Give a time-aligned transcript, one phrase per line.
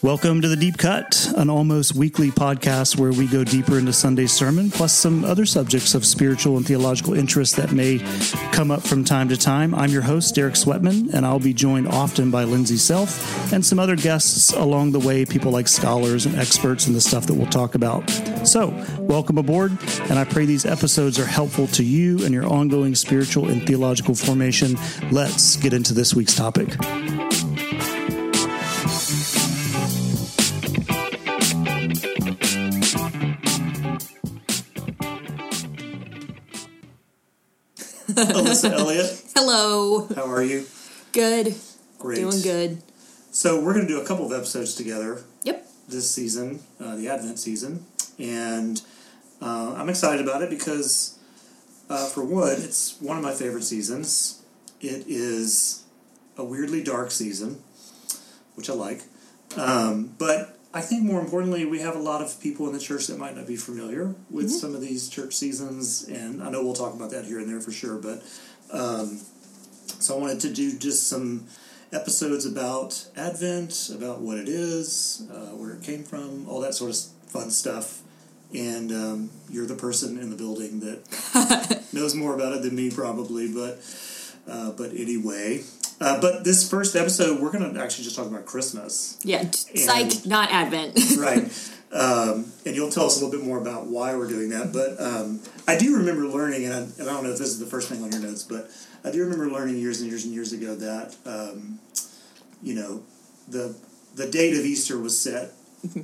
[0.00, 4.32] Welcome to the Deep Cut, an almost weekly podcast where we go deeper into Sunday's
[4.32, 7.98] sermon, plus some other subjects of spiritual and theological interest that may
[8.52, 9.74] come up from time to time.
[9.74, 13.80] I'm your host, Derek Sweatman, and I'll be joined often by Lindsay Self and some
[13.80, 17.48] other guests along the way, people like scholars and experts in the stuff that we'll
[17.48, 18.08] talk about.
[18.46, 18.68] So,
[19.00, 19.72] welcome aboard,
[20.02, 24.14] and I pray these episodes are helpful to you and your ongoing spiritual and theological
[24.14, 24.76] formation.
[25.10, 26.76] Let's get into this week's topic.
[38.26, 40.06] Alyssa Elliott, Hello.
[40.14, 40.66] how are you?
[41.12, 41.54] Good.
[41.98, 42.16] Great.
[42.16, 42.82] Doing good.
[43.30, 45.66] So, we're going to do a couple of episodes together Yep.
[45.88, 47.84] this season, uh, the Advent season,
[48.18, 48.82] and
[49.40, 51.18] uh, I'm excited about it because,
[51.88, 54.42] uh, for one, it's one of my favorite seasons.
[54.80, 55.84] It is
[56.36, 57.62] a weirdly dark season,
[58.56, 59.02] which I like,
[59.56, 63.06] um, but I think more importantly, we have a lot of people in the church
[63.06, 66.74] that might not be familiar with some of these church seasons, and I know we'll
[66.74, 67.96] talk about that here and there for sure.
[67.96, 68.22] But
[68.70, 69.18] um,
[69.98, 71.46] so I wanted to do just some
[71.90, 76.90] episodes about Advent, about what it is, uh, where it came from, all that sort
[76.90, 76.98] of
[77.30, 78.02] fun stuff.
[78.54, 82.90] And um, you're the person in the building that knows more about it than me,
[82.90, 83.52] probably.
[83.52, 83.80] But
[84.46, 85.62] uh, but anyway,
[86.00, 89.50] uh, but this first episode, we're going to actually just talk about Christmas, Yeah.
[89.50, 90.98] Psych, not Advent.
[91.18, 91.72] right?
[91.90, 94.72] Um, and you'll tell us a little bit more about why we're doing that.
[94.72, 97.58] But um, I do remember learning, and I, and I don't know if this is
[97.58, 98.70] the first thing on your notes, but
[99.04, 101.78] I do remember learning years and years and years ago that um,
[102.62, 103.02] you know
[103.48, 103.74] the
[104.14, 105.52] the date of Easter was set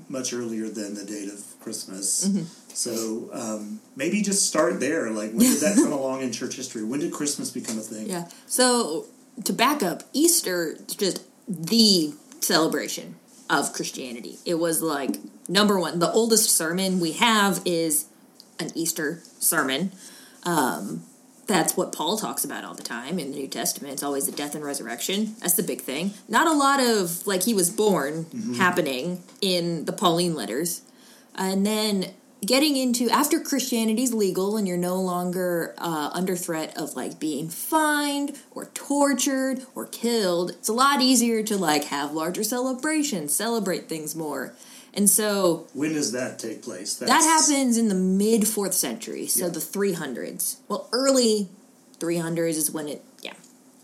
[0.09, 2.29] much earlier than the date of Christmas.
[2.69, 5.11] So um, maybe just start there.
[5.11, 6.83] Like, when did that come along in church history?
[6.85, 8.09] When did Christmas become a thing?
[8.09, 8.29] yeah.
[8.47, 9.07] So,
[9.43, 13.17] to back up, Easter is just the celebration
[13.51, 14.39] of Christianity.
[14.45, 15.17] It was like
[15.49, 15.99] number one.
[15.99, 18.07] The oldest sermon we have is
[18.59, 19.93] an Easter sermon.
[20.45, 21.05] Um,
[21.47, 23.93] that's what Paul talks about all the time in the New Testament.
[23.93, 25.35] It's always the death and resurrection.
[25.41, 26.15] That's the big thing.
[26.29, 30.83] Not a lot of like he was born happening in the Pauline letters.
[31.35, 36.95] And then getting into after Christianity's legal and you're no longer uh, under threat of
[36.95, 42.43] like being fined or tortured or killed, it's a lot easier to like have larger
[42.45, 44.55] celebrations, celebrate things more.
[44.93, 46.95] And so When does that take place?
[46.97, 49.51] that happens in the mid fourth century, so Yeah.
[49.53, 50.57] the 300s.
[50.69, 51.49] Well, early
[51.99, 53.33] 300s is when it, yeah,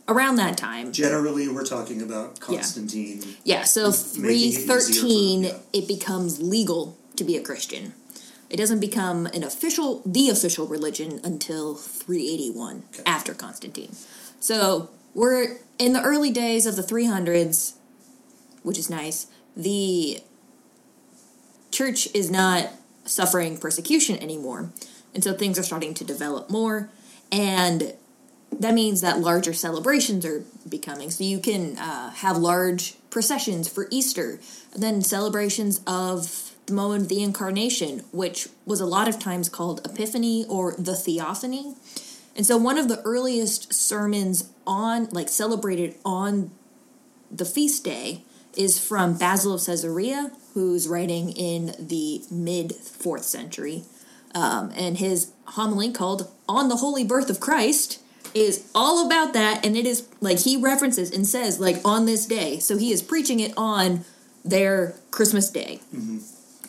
[0.08, 0.92] around that time.
[0.92, 3.22] Generally, we're talking about Constantine.
[3.44, 5.54] Yeah, so Making it for- 313, yeah.
[5.72, 7.94] it becomes legal to be a Christian.
[8.50, 13.02] It doesn't become an official, the official religion until 381 Okay.
[13.06, 13.94] after Constantine.
[14.40, 17.74] So we're in the early days of the 300s,
[18.62, 19.28] which is nice.
[19.56, 20.20] The
[21.70, 22.70] church is not
[23.04, 24.70] suffering persecution anymore.
[25.14, 26.90] And so things are starting to develop more.
[27.32, 27.94] And
[28.58, 31.10] that means that larger celebrations are becoming.
[31.10, 34.40] So you can uh, have large processions for Easter,
[34.72, 39.48] and then celebrations of the moment of the incarnation, which was a lot of times
[39.48, 41.74] called Epiphany or the Theophany.
[42.34, 46.50] And so one of the earliest sermons on, like celebrated on
[47.30, 48.22] the feast day,
[48.56, 53.84] is from Basil of Caesarea, who's writing in the mid fourth century.
[54.34, 58.00] Um, and his homily called On the Holy Birth of Christ
[58.32, 59.64] is all about that.
[59.66, 62.58] And it is like he references and says, like, on this day.
[62.60, 64.04] So he is preaching it on
[64.44, 65.80] their Christmas day.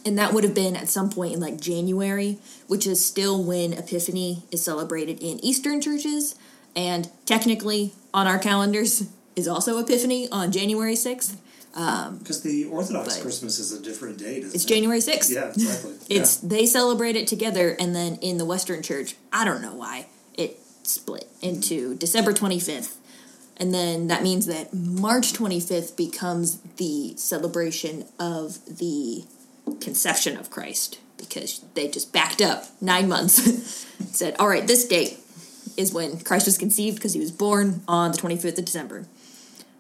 [0.06, 3.74] And that would have been at some point in like January, which is still when
[3.74, 6.36] Epiphany is celebrated in Eastern churches.
[6.76, 11.38] And technically on our calendars is also Epiphany on January 6th.
[11.74, 14.40] Um, because the Orthodox Christmas is a different date.
[14.40, 14.68] Isn't It's it?
[14.68, 15.32] January 6th.
[15.34, 15.94] Yeah, exactly.
[16.10, 20.08] It's they celebrate it together, and then in the Western Church, I don't know why
[20.34, 21.96] it split into mm-hmm.
[21.96, 22.98] December twenty fifth,
[23.56, 29.24] and then that means that March twenty fifth becomes the celebration of the
[29.80, 35.20] conception of Christ because they just backed up nine months, said, "All right, this date
[35.78, 39.06] is when Christ was conceived because he was born on the twenty fifth of December."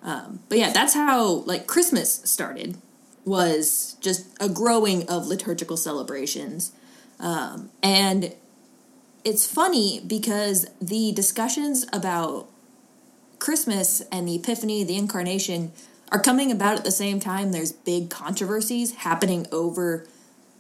[0.03, 2.77] Um, but yeah, that's how like Christmas started
[3.25, 6.71] was just a growing of liturgical celebrations.
[7.19, 8.33] Um, and
[9.23, 12.47] it's funny because the discussions about
[13.37, 15.71] Christmas and the Epiphany, the Incarnation,
[16.11, 17.51] are coming about at the same time.
[17.51, 20.05] There's big controversies happening over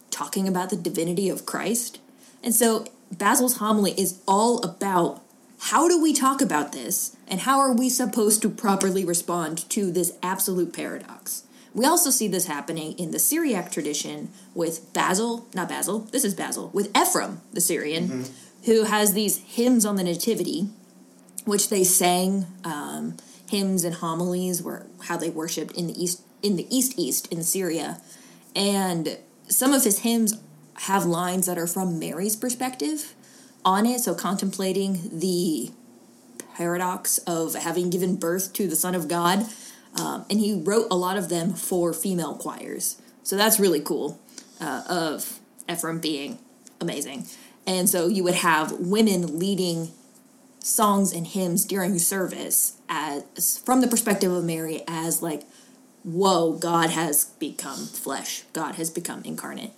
[0.09, 1.99] talking about the divinity of Christ.
[2.43, 5.21] And so Basil's homily is all about
[5.59, 9.91] how do we talk about this and how are we supposed to properly respond to
[9.91, 11.43] this absolute paradox
[11.73, 16.33] We also see this happening in the Syriac tradition with Basil, not Basil, this is
[16.33, 18.25] Basil, with Ephraim, the Syrian,
[18.65, 20.67] who has these hymns on the Nativity,
[21.45, 23.15] which they sang um,
[23.51, 27.43] hymns and homilies were how they worshipped in the east in the east east in
[27.43, 28.01] Syria,
[28.55, 29.17] and
[29.47, 30.39] some of his hymns
[30.87, 33.13] have lines that are from Mary's perspective
[33.63, 35.71] on it, so contemplating the
[36.55, 39.45] paradox of having given birth to the Son of God.
[39.99, 43.01] Um, and he wrote a lot of them for female choirs.
[43.23, 44.19] So that's really cool
[44.59, 45.39] uh, of
[45.69, 46.39] Ephraim being
[46.79, 47.27] amazing.
[47.67, 49.91] And so you would have women leading
[50.63, 55.43] songs and hymns during service as from the perspective of Mary as like,
[56.03, 58.43] whoa, God has become flesh.
[58.53, 59.71] God has become incarnate.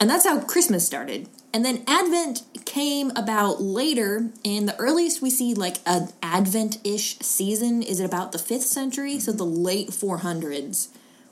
[0.00, 1.28] And that's how Christmas started.
[1.54, 7.18] And then Advent came about later, and the earliest we see like an Advent ish
[7.18, 10.88] season is about the 5th century, so the late 400s,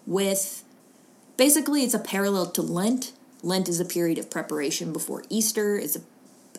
[0.06, 0.62] with
[1.36, 3.12] basically it's a parallel to Lent.
[3.42, 6.02] Lent is a period of preparation before Easter, it's a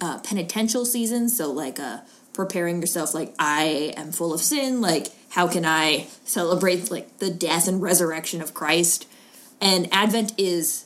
[0.01, 1.99] uh, penitential season, so like uh,
[2.33, 7.29] preparing yourself, like, I am full of sin, like, how can I celebrate like the
[7.29, 9.07] death and resurrection of Christ?
[9.61, 10.85] And Advent is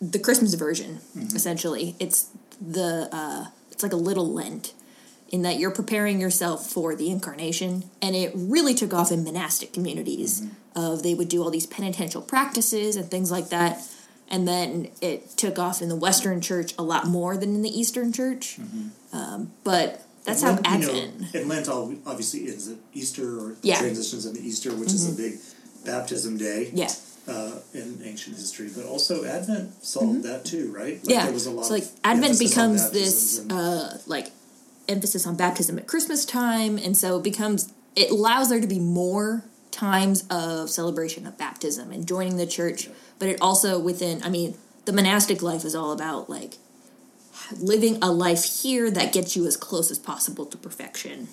[0.00, 1.00] the Christmas version,
[1.34, 1.96] essentially.
[1.98, 2.30] It's
[2.60, 4.74] the uh, it's like a little Lent
[5.30, 9.72] in that you're preparing yourself for the incarnation, and it really took off in monastic
[9.72, 10.46] communities.
[10.76, 13.82] Of they would do all these penitential practices and things like that,
[14.30, 17.70] and then it took off in the Western Church a lot more than in the
[17.80, 18.58] Eastern Church.
[19.12, 21.34] Um, but that's how Lent, you know, Advent.
[21.34, 23.74] and Lent obviously ends at Easter or Yeah.
[23.76, 23.82] Mm-hmm.
[23.84, 25.38] transitions into Easter, which is a big
[25.84, 26.70] baptism day.
[26.72, 26.90] Yeah.
[27.26, 30.94] uh, in ancient history, but also Advent saw that too, right?
[30.94, 31.10] Like Mm-hmm.
[31.10, 31.24] yeah.
[31.24, 34.30] there was a lot so like Advent becomes this and- uh like
[34.88, 38.78] emphasis on baptism at Christmas time, and so it becomes it allows there to be
[38.80, 44.28] more times of celebration of baptism and joining the church, but it also within I
[44.28, 46.54] mean the monastic life is all about like
[47.60, 51.28] living a life here that gets you as close as possible to perfection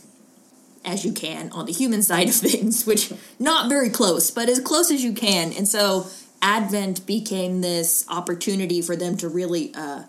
[0.84, 4.60] as you can on the human side of things, which not very close, but as
[4.60, 5.52] close as you can.
[5.54, 6.08] And so
[6.42, 10.04] Advent became this opportunity for them to really uh,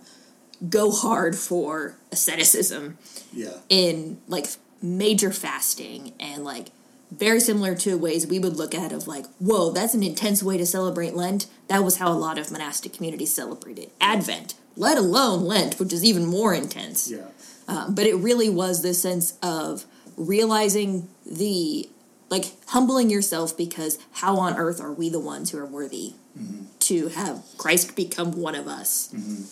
[0.68, 2.98] go hard for asceticism
[3.32, 4.46] yeah, in like
[4.82, 6.66] major fasting and like
[7.10, 10.56] very similar to ways we would look at of like whoa that's an intense way
[10.56, 11.46] to celebrate lent.
[11.68, 16.04] That was how a lot of monastic communities celebrated advent let alone lent which is
[16.04, 17.10] even more intense.
[17.10, 17.28] Yeah,
[17.68, 19.84] um, but it really was this sense of
[20.16, 21.88] realizing the
[22.28, 26.64] like humbling yourself because how on earth are we the ones who are worthy mm-hmm.
[26.80, 29.12] to have Christ become one of us?
[29.14, 29.44] Mm-hmm.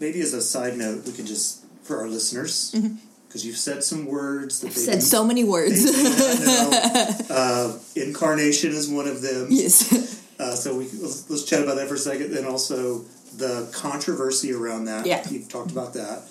[0.00, 2.96] Maybe as a side note, we can just for our listeners mm-hmm.
[3.36, 5.84] Because you've said some words that I've they said so many words.
[5.84, 7.34] did not know.
[7.34, 9.48] uh, incarnation is one of them.
[9.50, 10.14] yes.
[10.38, 12.30] Uh, so we let's, let's chat about that for a second.
[12.36, 12.98] and also
[13.38, 15.06] the controversy around that.
[15.06, 15.26] Yeah.
[15.30, 16.24] you've talked about that,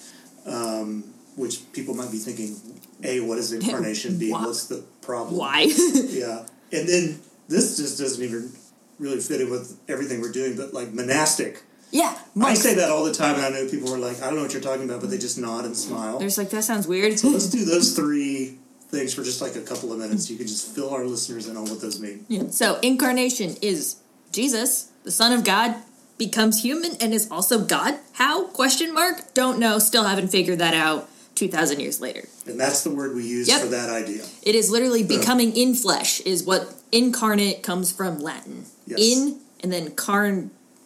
[0.46, 1.04] um,
[1.36, 2.56] which people might be thinking:
[3.04, 4.20] A, what is incarnation?
[4.20, 4.46] B, Why?
[4.46, 5.38] what's the problem?
[5.38, 5.62] Why?
[6.08, 8.52] Yeah, and then this just doesn't even
[9.00, 10.56] really fit in with everything we're doing.
[10.56, 12.18] But like monastic, yeah.
[12.42, 14.42] I say that all the time, and I know people are like, "I don't know
[14.44, 16.20] what you're talking about," but they just nod and smile.
[16.20, 17.18] There's like that sounds weird.
[17.20, 18.58] So let's do those three
[18.90, 20.30] things for just like a couple of minutes.
[20.30, 22.26] You can just fill our listeners in on what those mean.
[22.28, 22.50] Yeah.
[22.50, 23.98] So incarnation is
[24.32, 25.76] Jesus, the Son of God,
[26.18, 27.96] becomes human and is also God.
[28.14, 28.46] How?
[28.48, 29.34] Question mark.
[29.34, 29.80] Don't know.
[29.80, 31.10] Still haven't figured that out.
[31.36, 32.30] Two thousand years later.
[32.48, 33.60] And that's the word we use Yep.
[33.62, 34.24] for that idea.
[34.44, 38.66] It is literally becoming in flesh, is what incarnate comes from Latin.
[38.88, 39.00] Yes.
[39.02, 39.92] In and then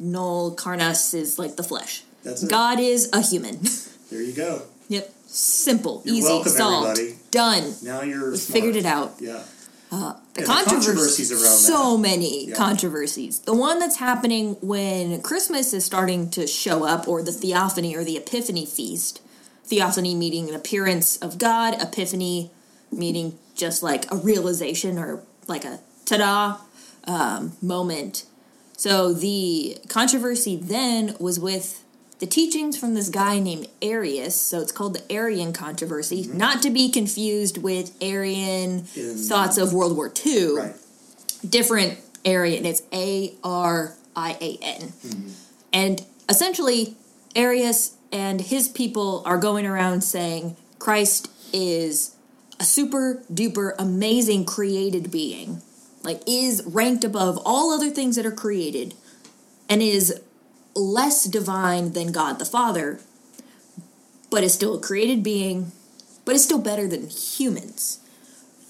[0.10, 2.04] carnal, carnus is like the flesh.
[2.24, 2.50] That's it.
[2.50, 3.60] God is a human.
[4.12, 4.64] There you go.
[4.88, 5.14] yep.
[5.28, 7.20] Simple, You're easy, welcome, solved, everybody.
[7.30, 7.76] done.
[7.84, 9.14] Now you're figured it out.
[9.20, 9.44] Yeah.
[9.92, 12.02] The And the controversies, controversies around so that.
[12.02, 12.56] many Yeah.
[12.56, 13.38] controversies.
[13.42, 18.04] The one that's happening when Christmas is starting to show up, or the Theophany or
[18.04, 19.22] the Epiphany feast.
[19.64, 21.80] Theophany meaning an appearance of God.
[21.80, 22.50] Epiphany
[22.92, 26.58] meaning just like a realization or like a ta-da
[27.06, 28.26] um, moment.
[28.80, 31.84] So the controversy then was with
[32.20, 34.40] the teachings from this guy named Arius.
[34.40, 36.38] So it's called the Arian controversy, mm-hmm.
[36.38, 40.56] not to be confused with Arian In- thoughts of World War II.
[40.56, 40.76] Right.
[41.48, 42.66] Different Arian.
[42.66, 44.82] It's A R I A N.
[44.82, 45.30] Mm-hmm.
[45.74, 46.96] And essentially,
[47.36, 52.16] Arius and his people are going around saying Christ is
[52.62, 55.62] a super duper amazing created being,
[56.04, 58.94] like, is ranked above all other things that are created,
[59.68, 60.22] and is
[60.76, 63.00] less divine than God the Father,
[64.30, 65.72] but is still a created being,
[66.26, 68.00] but is still better than humans.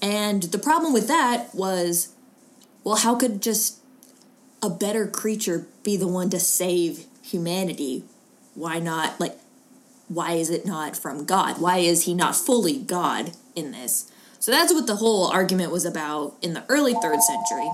[0.02, 2.14] And the problem with that was
[2.84, 3.78] well, how could just
[4.62, 8.04] a better creature be the one to save humanity?
[8.54, 9.36] Why not, like,
[10.08, 11.60] why is it not from God?
[11.60, 14.09] Why is he not fully God in this?
[14.40, 17.70] So that's what the whole argument was about in the early third century.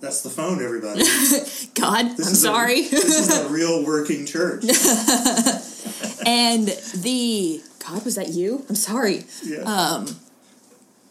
[0.00, 1.00] That's the phone, everybody.
[1.74, 2.82] God, This I'm is a- sorry.
[2.88, 4.64] this is a real working church.
[6.26, 6.68] and
[7.02, 8.64] the God, was that you?
[8.68, 9.24] I'm sorry.
[9.44, 9.58] Yeah.
[9.60, 10.06] Um,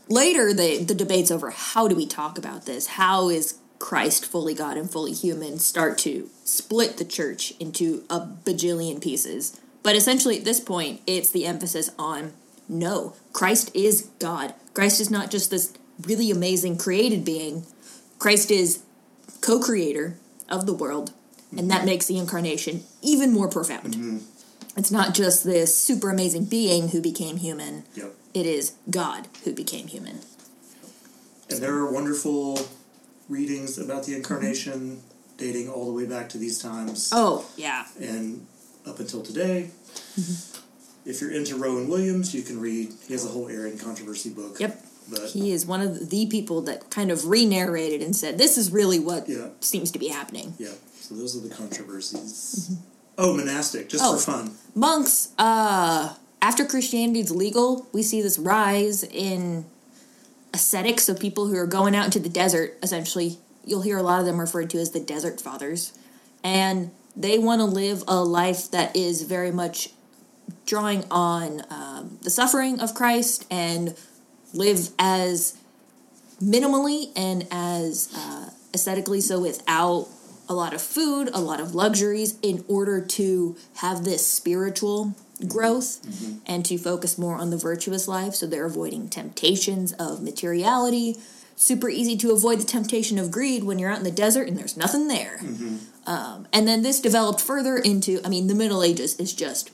[0.08, 4.54] later the the debates over how do we talk about this how is christ fully
[4.54, 10.38] god and fully human start to split the church into a bajillion pieces but essentially
[10.38, 12.34] at this point it's the emphasis on
[12.68, 17.66] no christ is god christ is not just this really amazing created being
[18.20, 18.84] christ is
[19.42, 20.18] co-creator
[20.50, 21.14] of the world
[21.58, 24.18] and that makes the incarnation even more profound mm-hmm.
[24.78, 28.14] it's not just this super amazing being who became human yep.
[28.34, 30.20] it is God who became human.
[31.50, 32.60] And there are wonderful
[33.30, 35.02] readings about the incarnation
[35.38, 37.86] dating all the way back to these times Oh, yeah.
[38.00, 38.46] and
[38.86, 39.70] up until today.
[40.20, 40.55] Mm-hmm.
[41.06, 42.92] If you're into Rowan Williams, you can read.
[43.08, 44.60] He has a whole Arian controversy book.
[44.60, 44.82] Yep.
[45.10, 48.58] But He is one of the people that kind of re narrated and said, this
[48.58, 49.50] is really what Yeah.
[49.60, 50.56] seems to be happening.
[50.58, 52.72] yeah, so those are the controversies.
[53.18, 54.16] Oh, monastic, just Oh.
[54.18, 54.58] for fun.
[54.74, 59.66] Monks, uh, after Christianity's legal, we see this rise in
[60.54, 63.38] ascetics, so people who are going out into the desert, essentially.
[63.64, 65.92] You'll hear a lot of them referred to as the desert fathers.
[66.44, 69.90] And they want to live a life that is very much
[70.66, 73.96] drawing on um, the suffering of Christ and
[74.54, 75.58] live as
[76.42, 80.08] minimally and as uh, ascetically so without
[80.48, 85.16] a lot of food, a lot of luxuries in order to have this spiritual
[85.48, 86.00] growth
[86.46, 88.36] and to focus more on the virtuous life.
[88.36, 91.18] So they're avoiding temptations of materiality.
[91.56, 94.58] Super easy to avoid the temptation of greed when you're out in the desert and
[94.58, 95.40] there's nothing there.
[96.06, 99.72] Um, and then this developed further into, I mean, the Middle Ages is just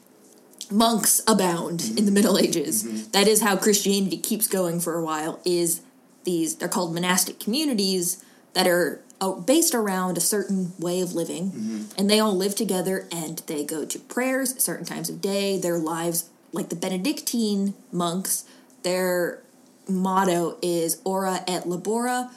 [0.72, 2.84] monks abound in the Middle Ages.
[2.84, 3.12] Mm-hmm.
[3.12, 5.40] That is how Christianity keeps going for a while.
[5.46, 5.82] Is
[6.24, 8.24] these they're called monastic communities
[8.54, 11.82] that are uh, based around a certain way of living, mm-hmm.
[11.98, 15.60] and they all live together and they go to prayers certain times of day.
[15.60, 18.46] Their lives, like the Benedictine monks,
[18.84, 19.42] their
[19.88, 22.32] motto is "Ora et labora,"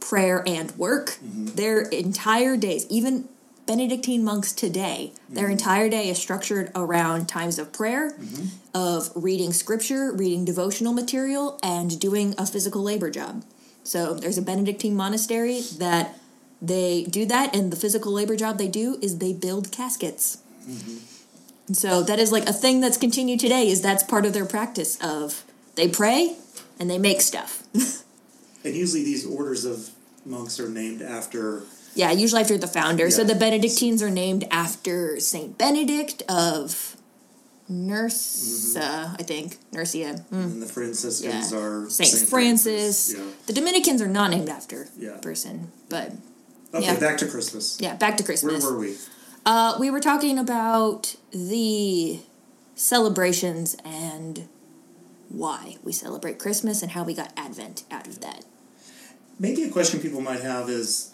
[0.00, 1.10] prayer and work.
[1.10, 1.46] Mm-hmm.
[1.54, 3.28] Their entire days, even
[3.66, 5.52] Benedictine monks today, their mm-hmm.
[5.52, 8.46] entire day is structured around times of prayer, mm-hmm.
[8.74, 13.42] of reading scripture, reading devotional material, and doing a physical labor job.
[13.82, 16.18] So there's a Benedictine monastery that
[16.60, 20.38] they do that, and the physical labor job they do is they build caskets.
[20.68, 20.98] Mm-hmm.
[21.68, 23.68] And so that is like a thing that's continued today.
[23.68, 25.44] Is that's part of their practice of
[25.76, 26.36] they pray
[26.78, 27.62] and they make stuff.
[28.64, 29.90] And usually these orders of
[30.24, 31.64] monks are named after.
[31.94, 33.10] Yeah, usually after the founder.
[33.10, 36.96] So the Benedictines are named after Saint Benedict of
[37.70, 39.58] Nursa, I think.
[39.72, 40.24] Nursia.
[40.32, 41.58] Mm, And the Franciscans yeah.
[41.58, 43.14] are Saint, Francis.
[43.16, 43.24] Yeah.
[43.46, 45.10] The Dominicans are not named after Yeah.
[45.16, 45.70] a person.
[45.88, 46.12] But
[46.74, 46.98] Okay, Yeah.
[46.98, 47.76] back to Christmas.
[47.80, 48.64] yeah, back to Christmas.
[48.64, 48.96] Where were we?
[49.46, 52.18] Uh, we were talking about the
[52.74, 54.48] celebrations and
[55.28, 58.44] why we celebrate Christmas and how we got Advent out of that.
[59.38, 61.10] Maybe a question people might have is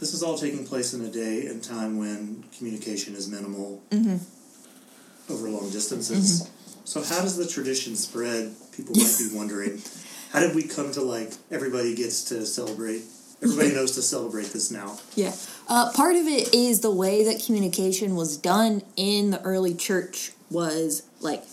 [0.00, 5.32] this is all taking place in a day and time when communication is minimal Mm-hmm.
[5.32, 6.48] over long distances.
[6.84, 8.54] So, how does the tradition spread?
[8.76, 9.82] People might be wondering.
[10.30, 13.00] How did we come to like everybody gets to celebrate?
[13.42, 14.98] Everybody knows to celebrate this now.
[15.14, 15.32] Yeah.
[15.68, 20.32] Uh, part of it is the way that communication was done in the early church
[20.50, 21.44] was like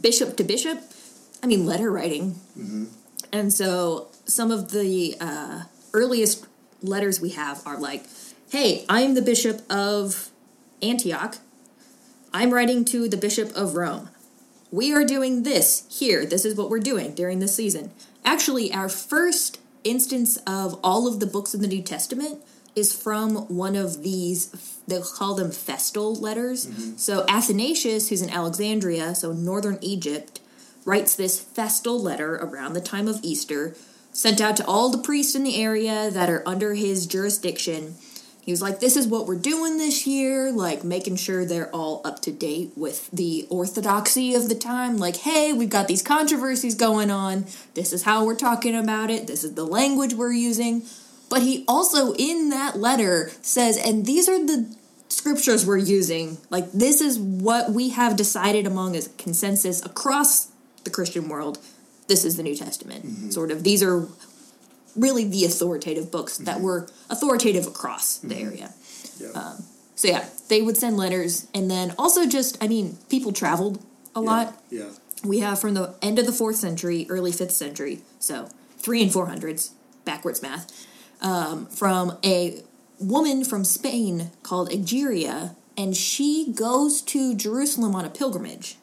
[0.00, 0.80] bishop to bishop.
[1.42, 2.36] I mean, letter writing.
[3.32, 6.46] And so some of the uh, earliest
[6.82, 8.04] letters we have are like,
[8.50, 10.30] hey, I'm the bishop of
[10.82, 11.36] Antioch.
[12.34, 14.08] I'm writing to the bishop of Rome.
[14.70, 16.24] We are doing this here.
[16.24, 17.92] This is what we're doing during this season.
[18.24, 22.42] Actually, our first instance of all of the books in the New Testament
[22.74, 26.66] is from one of these, they call them festal letters.
[26.66, 26.96] Mm-hmm.
[26.96, 30.40] So Athanasius, who's in Alexandria, so northern Egypt,
[30.84, 33.74] writes this festal letter around the time of Easter,
[34.12, 37.94] sent out to all the priests in the area that are under his jurisdiction.
[38.42, 42.00] He was like, This is what we're doing this year, like making sure they're all
[42.04, 44.98] up to date with the orthodoxy of the time.
[44.98, 47.46] Like, hey, we've got these controversies going on.
[47.74, 49.28] This is how we're talking about it.
[49.28, 50.82] This is the language we're using.
[51.30, 54.74] But he also, in that letter, says, And these are the
[55.08, 56.38] scriptures we're using.
[56.50, 60.48] Like, this is what we have decided among as consensus across
[60.82, 61.58] the Christian world.
[62.08, 63.06] This is the New Testament.
[63.06, 63.30] Mm-hmm.
[63.30, 63.64] Sort of.
[63.64, 64.08] These are
[64.96, 66.64] really the authoritative books that mm-hmm.
[66.64, 68.46] were authoritative across the mm-hmm.
[68.46, 68.74] area.
[69.18, 69.28] Yeah.
[69.28, 73.84] Um, so yeah, they would send letters, and then also just I mean, people traveled
[74.14, 74.60] a lot.
[74.70, 74.90] Yeah.
[75.24, 79.12] We have from the end of the fourth century, early fifth century, so three and
[79.12, 79.72] four hundreds,
[80.04, 80.86] backwards math,
[81.20, 82.62] um, from a
[82.98, 88.76] woman from Spain called Egeria, and she goes to Jerusalem on a pilgrimage,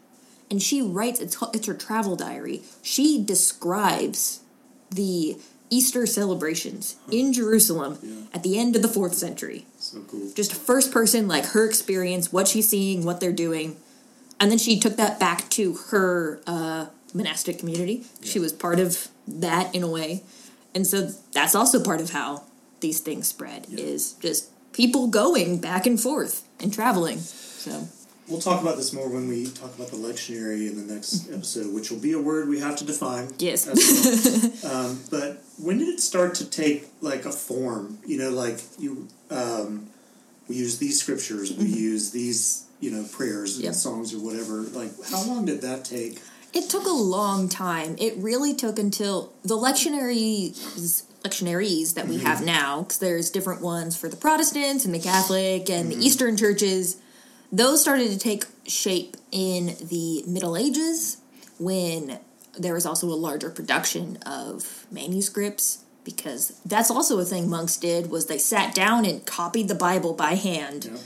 [0.51, 2.61] and she writes it's it's her travel diary.
[2.81, 4.41] She describes
[4.89, 5.37] the
[5.69, 8.21] Easter celebrations in Jerusalem Yeah.
[8.33, 10.31] at the end of the fourth century So cool.
[10.33, 13.77] just first person like her experience what she's seeing what they're doing
[14.39, 19.09] and then she took that back to her uh, monastic community she was part of
[19.27, 20.23] that in a way
[20.73, 22.41] and so that's also part of how
[22.79, 23.83] these things spread Yeah.
[23.85, 27.87] is just people going back and forth and traveling so
[28.29, 31.73] We'll talk about this more when we talk about the lectionary in the next episode,
[31.73, 33.29] which will be a word we have to define.
[33.39, 33.65] Yes.
[34.63, 34.71] well.
[34.89, 37.97] um, but when did it start to take like a form?
[38.05, 39.87] You know, like you, um,
[40.47, 43.73] we use these scriptures, we use these, you know, prayers and Yep.
[43.73, 44.61] songs or whatever.
[44.61, 46.21] Like, how long did that take?
[46.53, 47.95] It took a long time.
[47.99, 53.97] It really took until the lectionaries, lectionaries that we have now, because there's different ones
[53.97, 56.97] for the Protestants and the Catholic and the Eastern churches.
[57.51, 61.17] Those started to take shape in the Middle Ages
[61.59, 62.19] when
[62.57, 68.09] there was also a larger production of manuscripts because that's also a thing monks did
[68.09, 70.97] was they sat down and copied the bible by hand Yeah.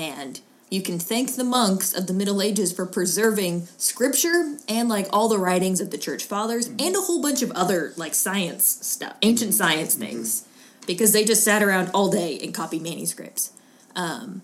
[0.00, 5.06] and you can thank the monks of the Middle Ages for preserving scripture and like
[5.12, 8.66] all the writings of the church fathers and a whole bunch of other like science
[8.66, 10.46] stuff, ancient science things,
[10.86, 13.52] because they just sat around all day and copied manuscripts.
[13.94, 14.42] Um,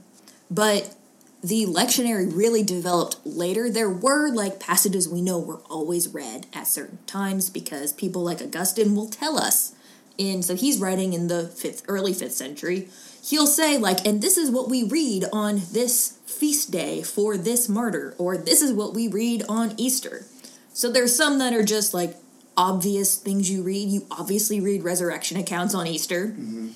[0.49, 0.95] but
[1.43, 3.69] the lectionary really developed later.
[3.69, 8.41] There were like passages we know were always read at certain times because people like
[8.41, 9.75] Augustine will tell us.
[10.19, 12.89] In so he's writing in the fifth, early fifth century.
[13.25, 17.69] He'll say like, and this is what we read on this feast day for this
[17.69, 20.27] martyr, or this is what we read on Easter.
[20.75, 22.17] So there's some that are just like
[22.57, 23.89] obvious things you read.
[23.89, 26.27] You obviously read resurrection accounts on Easter.
[26.27, 26.69] Mm-hmm.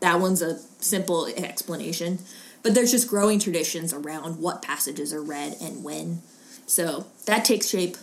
[0.00, 2.18] That one's a simple explanation.
[2.62, 6.22] But there's just growing traditions around what passages are read and when.
[6.66, 7.96] So that takes shape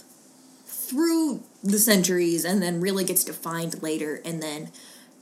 [0.66, 4.22] through the centuries and then really gets defined later.
[4.26, 4.70] And then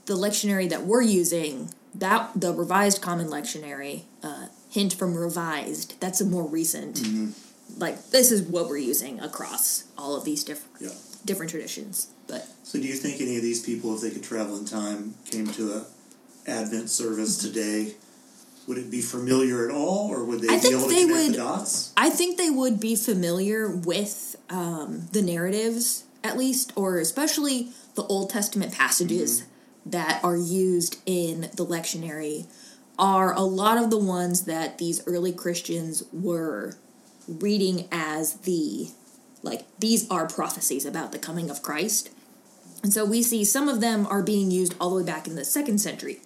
[0.05, 6.21] the lectionary that we're using, that the revised common lectionary, uh, hint from revised, that's
[6.21, 7.01] a more recent.
[7.77, 10.97] Like this is what we're using across all of these different Yeah.
[11.25, 12.07] different traditions.
[12.27, 15.15] But So, do you think any of these people, if they could travel in time,
[15.29, 15.85] came to a
[16.49, 17.95] Advent service today?
[18.67, 21.01] Would it be familiar at all, or would they I be think able to they
[21.03, 21.93] connect would- the dots?
[21.95, 28.03] I think they would be familiar with um, the narratives, at least, or especially the
[28.03, 29.45] Old Testament passages
[29.85, 32.45] that are used in the lectionary.
[32.99, 36.73] Are a lot of the ones that these early Christians were
[37.27, 38.89] reading as the
[39.43, 42.09] like these are prophecies about the coming of Christ.
[42.83, 45.35] And so we see some of them are being used all the way back in
[45.35, 46.21] the second century.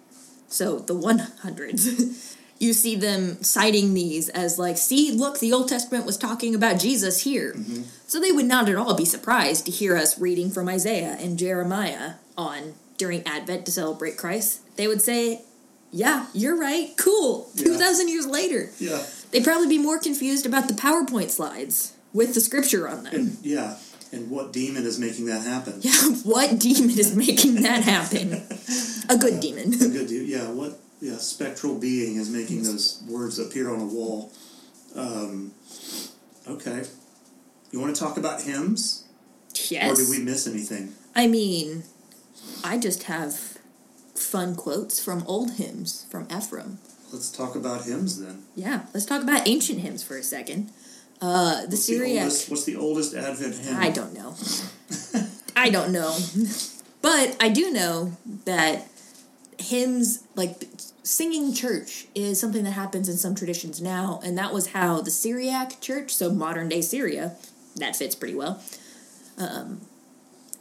[0.52, 2.36] So the 100s.
[2.58, 6.78] you see them citing these as like, see, look, the Old Testament was talking about
[6.78, 7.54] Jesus here.
[7.54, 7.82] Mm-hmm.
[8.06, 11.38] So they would not at all be surprised to hear us reading from Isaiah and
[11.38, 14.60] Jeremiah on during Advent to celebrate Christ.
[14.76, 15.42] They would say,
[15.90, 16.94] yeah, you're right.
[16.96, 17.48] Cool.
[17.54, 17.64] Yeah.
[17.64, 18.70] 2,000 years later.
[18.78, 23.14] Yeah, They'd probably be more confused about the PowerPoint slides with the scripture on them.
[23.14, 23.76] and yeah,
[24.12, 25.78] and what demon is making that happen?
[25.80, 25.92] Yeah,
[26.24, 28.42] what demon is making that happen?
[29.08, 29.74] A good demon.
[29.74, 30.28] A good dude.
[30.28, 34.30] Yeah, what yeah spectral being is making those words appear on a wall?
[34.94, 35.52] Um,
[36.46, 36.82] okay,
[37.70, 39.04] you want to talk about hymns,
[39.70, 39.90] Yes.
[39.90, 40.92] or did we miss anything?
[41.14, 41.84] I mean,
[42.62, 43.58] I just have
[44.14, 46.78] fun quotes from old hymns from Ephraim.
[47.12, 48.44] Let's talk about hymns then.
[48.54, 50.70] Yeah, let's talk about ancient hymns for a second.
[51.22, 52.22] Uh, the What's the Syriac.
[52.24, 53.76] oldest, what's the oldest Advent hymn?
[53.76, 54.34] I don't know.
[55.56, 56.18] I don't know.
[57.00, 58.88] But I do know that
[59.58, 60.64] hymns, like
[61.04, 64.20] singing church, is something that happens in some traditions now.
[64.24, 67.36] And that was how the Syriac church, so modern day Syria,
[67.76, 68.60] that fits pretty well.
[69.38, 69.82] Um,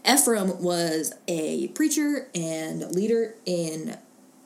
[0.08, 3.98] Ephraim was a preacher and leader in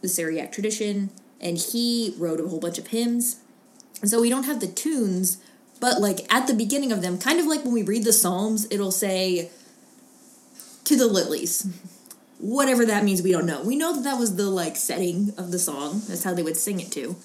[0.02, 1.10] the Syriac tradition,
[1.42, 3.42] and he wrote a whole bunch of hymns.
[4.02, 5.38] And so we don't have the tunes,
[5.80, 8.68] but like at the beginning of them, kind of like when we read the Psalms,
[8.72, 9.50] it'll say,
[10.86, 11.68] to the lilies.
[12.40, 13.62] Whatever that means, we don't know.
[13.64, 16.02] We know that that was the like setting of the song.
[16.08, 17.16] That's how they would sing it too.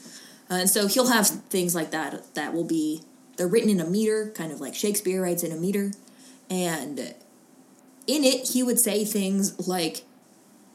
[0.51, 3.03] Uh, and so he'll have things like that that will be
[3.37, 5.93] they're written in a meter, kind of like Shakespeare writes in a meter,
[6.51, 6.99] and
[8.07, 10.03] in it he would say things like,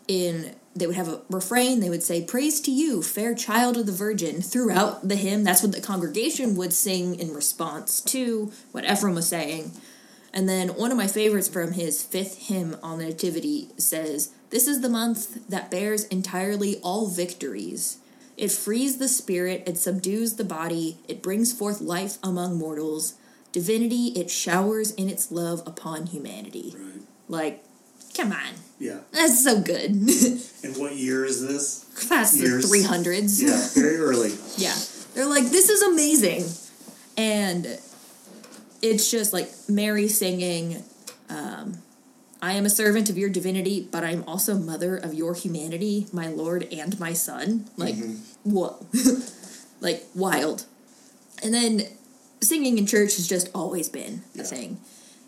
[0.08, 3.86] in they would have a refrain they would say praise to you fair child of
[3.86, 5.44] the virgin throughout the hymn.
[5.44, 9.72] That's what the congregation would sing in response to what ephraim was saying.
[10.34, 14.68] And then one of my favorites from his fifth hymn on the nativity says this
[14.68, 18.00] is the month that bears entirely all victories.
[18.36, 23.13] It frees the spirit it subdues the body it brings forth life among mortals.
[23.54, 26.76] Divinity it showers in its love upon humanity.
[26.78, 27.02] Right.
[27.30, 27.64] like
[28.15, 28.99] come on Yeah.
[29.12, 29.91] that's so good
[30.63, 31.84] And what year is this?
[32.10, 32.65] That's the Years.
[32.71, 33.39] 300s.
[33.41, 34.32] Yeah, very early.
[34.58, 34.75] Yeah.
[35.13, 36.43] They're like, this is amazing.
[37.17, 37.65] And
[38.82, 40.84] it's just like Mary singing,
[41.30, 41.78] um,
[42.41, 46.28] I am a servant of your divinity, but I'm also mother of your humanity, my
[46.28, 47.65] Lord and my son.
[47.78, 47.95] Like,
[48.43, 48.86] whoa.
[49.82, 50.65] like, wild.
[51.43, 51.84] And then
[52.41, 54.43] singing in church has just always been a Yeah.
[54.43, 54.78] thing.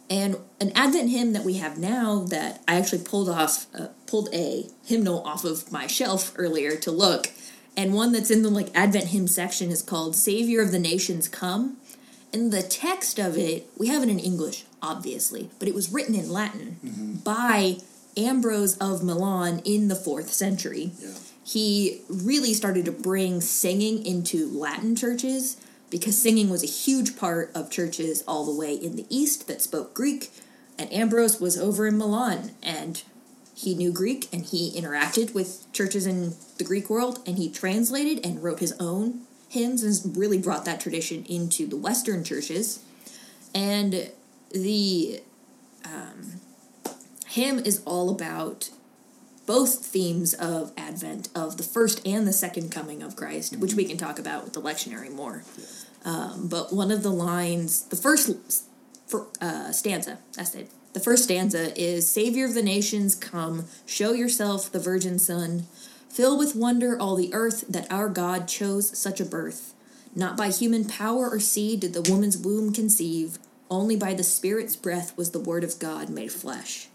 [0.09, 4.29] And an Advent hymn that we have now that I actually pulled off, uh, pulled
[4.33, 7.27] a hymnal off of my shelf earlier to look,
[7.75, 11.27] and one that's in the like Advent hymn section is called "Savior of the Nations
[11.27, 11.77] Come."
[12.33, 16.13] And the text of it, we have it in English, obviously, but it was written
[16.15, 17.77] in Latin by
[18.17, 21.09] Ambrose of Milan in the fourth century Yeah.
[21.43, 25.55] he really started to bring singing into Latin churches
[25.89, 29.61] because singing was a huge part of churches all the way in the East that
[29.61, 30.31] spoke Greek.
[30.77, 33.01] And Ambrose was over in Milan and
[33.55, 38.23] he knew Greek and he interacted with churches in the Greek world and he translated
[38.25, 42.83] and wrote his own hymns and really brought that tradition into the Western churches.
[43.55, 44.11] And
[44.51, 45.21] the
[45.85, 46.41] um,
[47.27, 48.69] hymn is all about
[49.47, 53.85] both themes of Advent, of the first and the second coming of Christ, which we
[53.85, 55.43] can talk about with the lectionary more.
[56.05, 58.29] Um, but one of the lines, the first
[59.07, 60.69] for, uh, stanza, that's it.
[60.93, 65.65] The first stanza is Savior of the nations, come, show yourself, the virgin Son.
[66.09, 69.73] Fill with wonder all the earth that our God chose such a birth.
[70.13, 74.75] Not by human power or seed did the woman's womb conceive, only by the Spirit's
[74.75, 76.89] breath was the Word of God made flesh.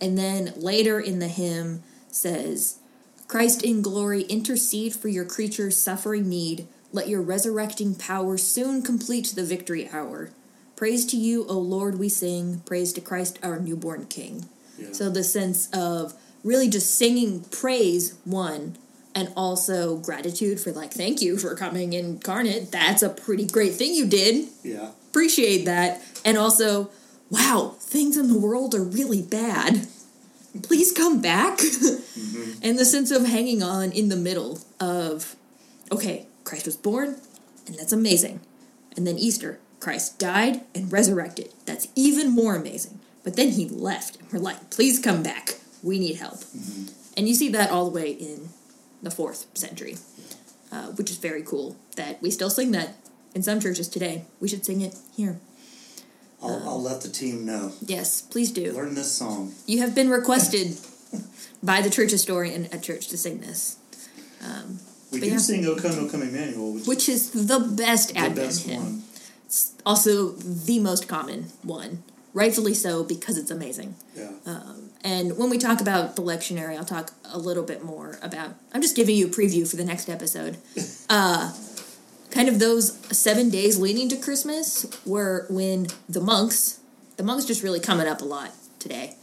[0.00, 1.82] And then later in the hymn
[2.14, 2.78] says,
[3.26, 6.66] Christ in glory, intercede for your creatures' suffering need.
[6.92, 10.30] Let your resurrecting power soon complete the victory hour.
[10.76, 12.60] Praise to you, O Lord, we sing.
[12.66, 14.48] Praise to Christ, our newborn King.
[14.78, 14.92] Yeah.
[14.92, 18.76] So the sense of really just singing praise, one,
[19.14, 22.70] and also gratitude for, like, thank you for coming incarnate.
[22.72, 24.90] That's a pretty great thing you did Yeah.
[25.10, 26.90] appreciate that and also
[27.30, 29.86] wow things in the world are really bad
[30.62, 31.60] please come back?
[32.62, 35.34] And the sense of hanging on in the middle of
[35.90, 37.16] okay christ was born
[37.66, 38.40] and that's amazing.
[38.96, 41.52] And then easter christ died and resurrected.
[41.66, 43.00] That's even more amazing.
[43.24, 45.58] But then he left and we're like please come back.
[45.82, 46.44] We need help.
[47.16, 48.50] And you see that all the way in
[49.02, 49.96] the fourth century
[50.72, 52.94] uh, which is very cool that we still sing that
[53.34, 54.24] in some churches today.
[54.40, 55.38] We should sing it here.
[56.42, 57.72] I'll, I'll let the team know.
[57.84, 58.72] Yes, please do.
[58.72, 59.52] Learn this song.
[59.66, 60.76] You have been requested
[61.62, 63.76] by the church historian at church to sing this,
[65.12, 65.36] We But do yeah.
[65.38, 68.82] sing O Come, O Come Emmanuel, which, which is the best the Advent best hymn.
[68.82, 69.02] one.
[69.46, 72.02] It's also the most common one,
[72.32, 73.94] rightfully so because it's amazing.
[74.16, 74.30] Yeah.
[75.04, 78.50] And when we talk about the lectionary, I'll talk a little bit more about.
[78.72, 80.56] I'm just giving you a preview for the next episode.
[81.10, 81.52] Uh,
[82.32, 86.80] kind of those seven days leading to Christmas were when the monks,
[87.16, 89.14] the monks just really coming up a lot today.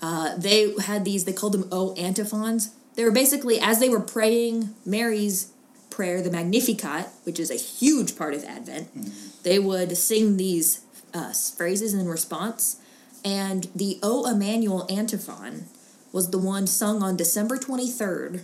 [0.00, 2.74] Uh, they had these, they called them O antiphons.
[2.94, 5.50] They were basically, as they were praying Mary's
[5.90, 10.82] prayer, the Magnificat, which is a huge part of Advent, they would sing these
[11.14, 12.80] uh, phrases in response.
[13.24, 15.66] And the O Emmanuel antiphon
[16.12, 18.42] was the one sung on December 23rd.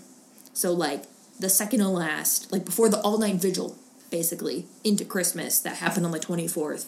[0.53, 1.05] So, like,
[1.39, 3.77] the second to last, like before the all night vigil,
[4.15, 6.87] basically, into Christmas that happened on the 24th.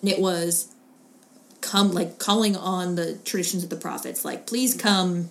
[0.00, 0.72] And it was
[1.60, 5.28] come, like, calling on the traditions of the prophets, like, please come,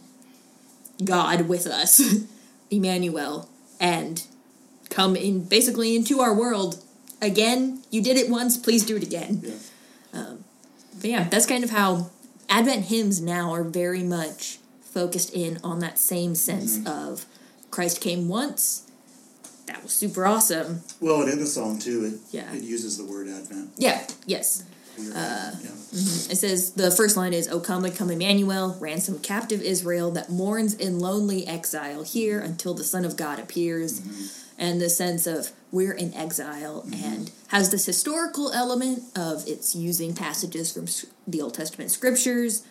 [1.02, 2.02] God, with us,
[2.70, 3.48] Emmanuel,
[3.80, 4.28] and
[4.90, 6.84] come in basically into our world
[7.22, 7.82] again.
[7.92, 9.42] You did it once, please do it again.
[9.42, 9.54] Yeah.
[10.12, 10.44] Um,
[11.00, 12.10] but yeah, that's kind of how
[12.50, 16.88] Advent hymns now are very much focused in on that same sense mm-hmm.
[16.88, 17.26] of
[17.72, 18.87] Christ came once.
[19.68, 20.82] That was super awesome.
[21.00, 22.52] Well, and in the song, too, it, Yeah.
[22.54, 23.72] it uses the word Advent.
[23.78, 24.64] Yeah, yes.
[24.98, 25.04] Uh,
[25.62, 25.70] yeah.
[25.70, 26.32] Mm-hmm.
[26.32, 30.32] It says the first line is, O come, and come Emmanuel, ransom captive Israel that
[30.32, 34.00] mourns in lonely exile here until the Son of God appears.
[34.00, 34.44] Mm-hmm.
[34.60, 37.04] And the sense of we're in exile mm-hmm.
[37.06, 40.88] and has this historical element of it's using passages from
[41.28, 42.64] the Old Testament scriptures,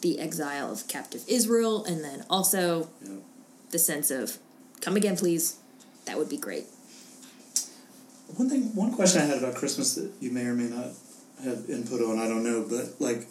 [0.00, 3.16] the exile of captive Israel, and then also Yeah.
[3.70, 4.38] the sense of
[4.80, 5.56] come again, please.
[6.06, 6.66] That would be great.
[8.36, 10.88] One thing, one question I had about Christmas that you may or may not
[11.44, 13.26] have input on, I don't know, but like,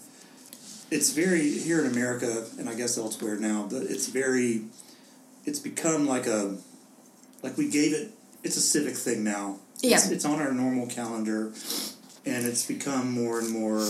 [0.91, 4.65] it's very here in America, and I guess elsewhere now, but it's very,
[5.43, 6.57] it's become like a,
[7.41, 8.11] like we gave it,
[8.43, 9.57] it's a civic thing now.
[9.81, 9.97] Yeah.
[9.97, 11.51] It's, it's on our normal calendar,
[12.25, 13.87] and it's become more and more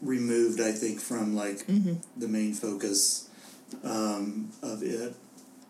[0.00, 3.28] removed, I think, from like the main focus
[3.82, 5.14] um, of it.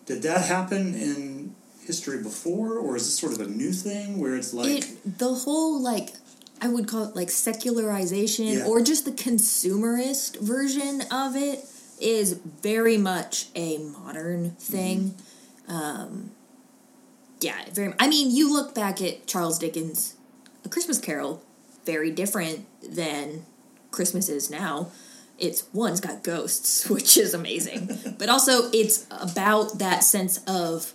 [0.07, 1.55] Did that happen in
[1.87, 5.33] history before, or is this sort of a new thing where it's like, it the
[5.35, 6.11] whole like
[6.61, 8.67] I would call it like secularization Yeah.
[8.67, 11.65] or just the consumerist version of it
[12.01, 15.15] is very much a modern thing.
[15.69, 16.31] Um,
[17.41, 17.93] yeah, very.
[17.99, 20.15] I mean, you look back at Charles Dickens'
[20.65, 21.43] A Christmas Carol,
[21.85, 23.45] very different than
[23.91, 24.89] Christmas is now.
[25.39, 30.93] It's one's got ghosts, which is amazing, but also it's about that sense of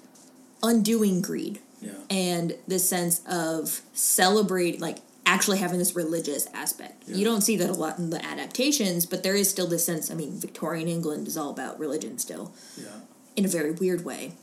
[0.63, 7.04] undoing greed yeah, and this sense of celebrate like actually having this religious aspect.
[7.08, 7.15] Yeah.
[7.17, 10.12] you don't see that a lot in the adaptations but there is still this sense
[10.12, 12.88] i mean victorian england is all about religion still yeah,
[13.38, 14.34] in a very weird way.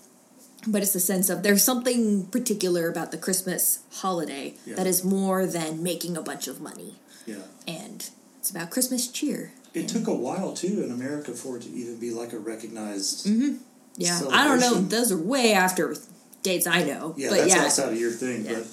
[0.69, 4.77] But it's the sense of there's something particular about the christmas holiday Yeah.
[4.77, 6.95] that is more than making a bunch of money.
[7.27, 7.43] Yeah?
[7.69, 11.69] and it's about christmas cheer It took a while too in America for it to
[11.71, 13.27] even be like a recognized.
[13.27, 13.57] Mm-hmm.
[13.97, 15.95] yeah i don't know those are way after
[16.43, 18.55] dates i know Yeah, but that's yeah outside of your thing, Yeah.
[18.55, 18.67] but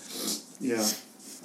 [0.59, 0.85] yeah,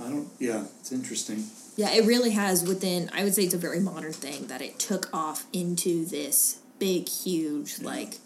[0.00, 0.28] I don't.
[0.38, 1.44] Yeah, it's interesting.
[1.76, 4.78] Yeah, it really has within I would say it's a very modern thing that it
[4.78, 8.18] took off into this big huge like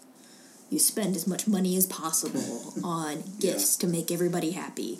[0.69, 4.99] you spend as much money as possible on gifts to make everybody happy.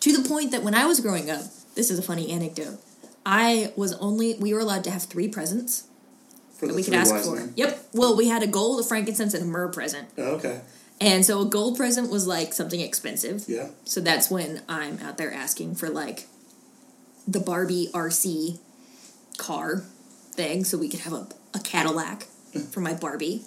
[0.00, 1.42] To the point that when I was growing up,
[1.74, 2.78] this is a funny anecdote.
[3.26, 5.84] I was only we were allowed to have 3 presents
[6.58, 7.36] For that we could ask for.
[7.36, 7.52] men.
[7.56, 7.86] Yep.
[7.92, 10.08] Well, we had a gold, a frankincense and a myrrh present.
[10.18, 10.60] Oh, okay.
[11.00, 13.44] And so a gold present was like something expensive.
[13.48, 13.68] Yeah.
[13.84, 16.26] So that's when I'm out there asking for like
[17.26, 18.58] the Barbie RC
[19.38, 19.78] car
[20.32, 22.24] thing so we could have a, a Cadillac
[22.70, 23.42] for my Barbie.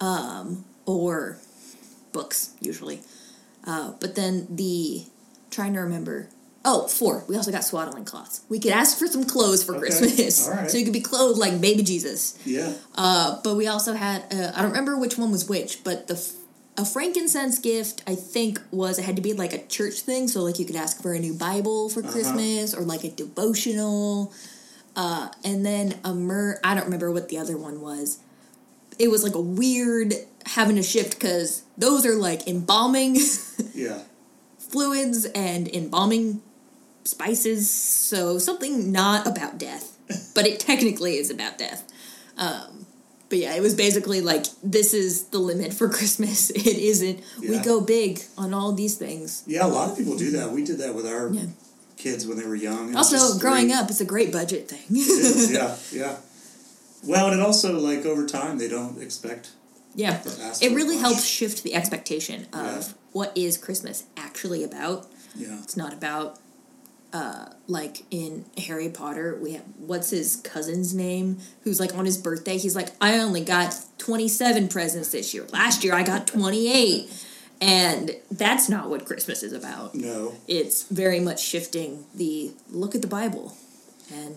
[0.00, 1.36] Um, or
[2.12, 3.00] books, usually.
[3.66, 5.04] Uh, but then the
[5.50, 6.28] trying to remember
[6.62, 7.24] Oh, four.
[7.26, 8.42] We also got swaddling cloths.
[8.50, 9.80] We could ask for some clothes for Okay.
[9.86, 10.46] Christmas.
[10.46, 10.70] Right.
[10.70, 12.38] So you could be clothed like baby Jesus.
[12.44, 12.74] Yeah.
[12.94, 16.14] Uh, but we also had uh, I don't remember which one was which, but the
[16.14, 16.32] f-
[16.76, 20.42] a frankincense gift I think was it had to be like a church thing, so
[20.42, 22.12] like you could ask for a new Bible for Uh-huh.
[22.12, 24.32] Christmas or like a devotional,
[24.96, 26.60] uh, and then a myrrh.
[26.62, 28.18] I don't remember what the other one was.
[28.98, 30.12] It was like a weird
[30.44, 33.16] having to shift because those are like embalming
[33.74, 34.00] Yeah.
[34.58, 36.42] fluids and embalming
[37.04, 39.96] spices, so something not about death,
[40.34, 41.84] but it technically is about death.
[42.36, 42.86] Um,
[43.28, 46.50] but yeah, it was basically like this is the limit for Christmas.
[46.50, 47.20] It isn't.
[47.40, 49.44] We go big on all these things.
[49.46, 50.50] Yeah, a lot of people do that.
[50.50, 51.46] We did that with our Yeah.
[51.96, 52.96] kids when they were young.
[52.96, 54.96] Also, growing three- up, it's a great budget thing.
[54.96, 56.16] Is, yeah, yeah.
[57.04, 59.50] Well, and it also like over time they don't expect.
[59.94, 60.20] yeah,
[60.60, 61.04] it really much.
[61.06, 62.92] helps shift the expectation of Yeah.
[63.12, 65.06] what is Christmas actually about.
[65.36, 65.58] Yeah.
[65.62, 66.38] It's not about
[67.12, 72.16] uh like in Harry Potter we have what's his cousin's name who's like on his
[72.18, 75.46] birthday he's like I only got 27 presents this year.
[75.52, 77.26] Last year I got 28.
[77.62, 79.94] And that's not what Christmas is about.
[79.94, 80.32] No.
[80.48, 83.54] It's very much shifting the look at the Bible
[84.10, 84.36] and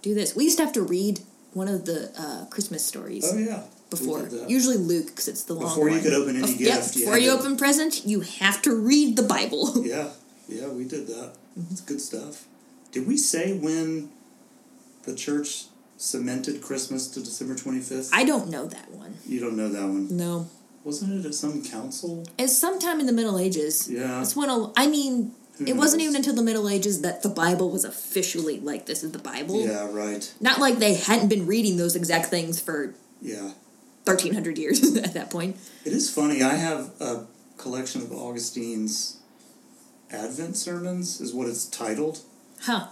[0.00, 0.36] do this.
[0.36, 1.20] We used to have to read
[1.54, 3.62] one of the uh, Christmas stories Oh yeah.
[3.90, 4.28] Before.
[4.48, 6.02] Usually Luke because it's the long Before you one.
[6.04, 9.16] could open any yep, gift, you before you to- open present, you have to read
[9.16, 9.84] the Bible.
[9.84, 10.08] Yeah,
[10.52, 11.32] yeah, we did that.
[11.70, 12.46] It's good stuff.
[12.92, 14.10] Did we say when
[15.04, 15.64] the church
[15.96, 18.10] cemented Christmas to December twenty fifth?
[18.12, 19.16] I don't know that one.
[19.26, 20.14] You don't know that one.
[20.16, 20.48] No.
[20.84, 22.26] Wasn't it at some council?
[22.38, 23.88] It's sometime in the Middle Ages.
[23.88, 24.20] Yeah.
[24.20, 27.28] It's when a, I mean, Who it wasn't even until the Middle Ages that the
[27.28, 29.64] Bible was officially like this is the Bible.
[29.64, 30.32] Yeah, right.
[30.40, 33.52] Not like they hadn't been reading those exact things for Yeah.
[34.04, 35.56] 1300 years at that point.
[35.84, 36.42] It is funny.
[36.42, 37.26] I have a
[37.58, 39.18] collection of Augustine's
[40.12, 42.20] Advent sermons, is what it's titled.
[42.62, 42.88] Huh.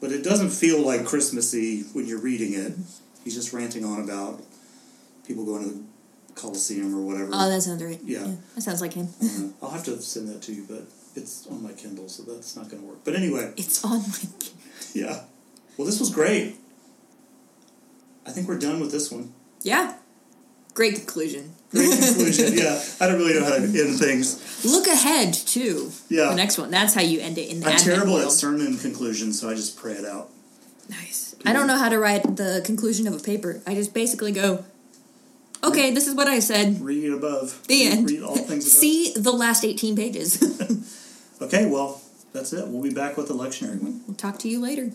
[0.00, 2.72] But it doesn't feel like Christmassy when you're reading it.
[3.24, 4.42] He's just ranting on about
[5.26, 5.82] people going to the
[6.34, 7.30] Coliseum or whatever.
[7.32, 7.98] Oh, that sounds right.
[8.04, 8.26] Yeah.
[8.54, 9.08] that sounds like him.
[9.22, 10.82] Uh, I'll have to send that to you, but
[11.16, 12.98] it's on my Kindle, so that's not going to work.
[13.04, 14.18] But anyway, It's on my.
[14.18, 14.48] Kindle.
[14.94, 15.20] yeah.
[15.76, 16.56] Well, this was great.
[18.24, 19.32] I think we're done with this one.
[19.62, 19.96] Yeah.
[20.78, 21.52] Great conclusion.
[21.72, 22.56] Great conclusion.
[22.56, 24.64] yeah, I don't really know how to end things.
[24.64, 26.26] Look ahead to Yeah.
[26.30, 26.70] the next one.
[26.70, 28.26] That's how you end it in the I'm terrible world.
[28.26, 30.28] at sermon conclusions, so I just pray it out.
[30.88, 31.34] Nice.
[31.44, 33.60] I don't know how to write the conclusion of a paper.
[33.66, 34.64] I just basically go,
[35.64, 36.80] okay, this is what I said.
[36.80, 37.60] Read above.
[37.66, 38.08] The end.
[38.08, 38.80] Read all things above.
[38.80, 40.38] See the last 18 pages.
[41.40, 42.00] Okay, well,
[42.32, 42.66] that's it.
[42.66, 44.02] We'll be back with the lectionary one.
[44.08, 44.90] we'll talk to you later.